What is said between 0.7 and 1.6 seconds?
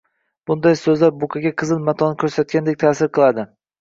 so‘zlar buqaga